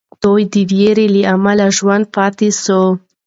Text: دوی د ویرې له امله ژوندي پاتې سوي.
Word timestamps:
دوی 0.23 0.41
د 0.53 0.55
ویرې 0.71 1.07
له 1.15 1.21
امله 1.33 1.65
ژوندي 1.77 2.09
پاتې 2.15 2.47
سوي. 2.63 2.91